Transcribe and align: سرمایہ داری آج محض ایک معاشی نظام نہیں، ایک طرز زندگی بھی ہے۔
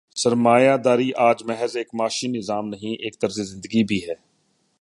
سرمایہ 0.15 0.77
داری 0.77 1.11
آج 1.17 1.43
محض 1.43 1.77
ایک 1.77 1.87
معاشی 1.93 2.27
نظام 2.27 2.67
نہیں، 2.67 3.03
ایک 3.03 3.19
طرز 3.19 3.39
زندگی 3.41 3.83
بھی 3.83 3.99
ہے۔ 4.09 4.13